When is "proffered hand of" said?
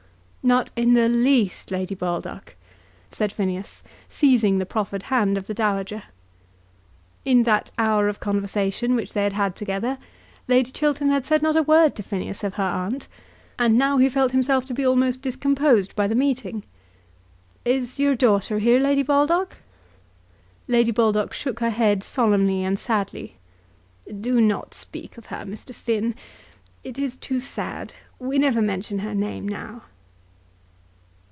4.65-5.45